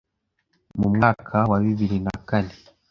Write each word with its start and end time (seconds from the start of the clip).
Mu 0.79 0.87
mwaka 0.95 1.35
wa 1.49 1.57
bibiri 1.63 1.97
na 2.05 2.15
kane 2.27 2.53